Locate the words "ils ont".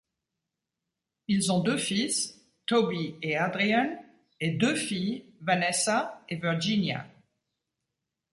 1.27-1.59